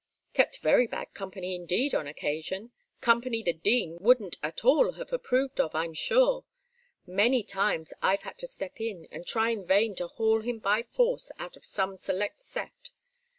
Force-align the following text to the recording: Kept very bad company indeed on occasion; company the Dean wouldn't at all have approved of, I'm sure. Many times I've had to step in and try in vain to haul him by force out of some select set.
Kept 0.33 0.57
very 0.61 0.87
bad 0.87 1.13
company 1.13 1.53
indeed 1.53 1.93
on 1.93 2.07
occasion; 2.07 2.71
company 3.01 3.43
the 3.43 3.53
Dean 3.53 3.99
wouldn't 3.99 4.39
at 4.41 4.65
all 4.65 4.93
have 4.93 5.13
approved 5.13 5.59
of, 5.59 5.75
I'm 5.75 5.93
sure. 5.93 6.43
Many 7.05 7.43
times 7.43 7.93
I've 8.01 8.23
had 8.23 8.39
to 8.39 8.47
step 8.47 8.81
in 8.81 9.07
and 9.11 9.27
try 9.27 9.51
in 9.51 9.63
vain 9.63 9.93
to 9.97 10.07
haul 10.07 10.41
him 10.41 10.57
by 10.57 10.81
force 10.81 11.31
out 11.37 11.55
of 11.55 11.65
some 11.65 11.97
select 11.99 12.39
set. 12.41 12.89